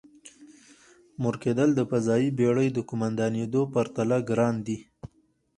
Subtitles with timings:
[1.21, 4.77] مور کېدل د فضايي بېړۍ د قوماندانېدو پرتله ګران دی.